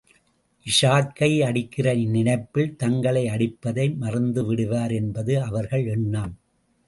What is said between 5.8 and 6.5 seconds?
எண்ணம்.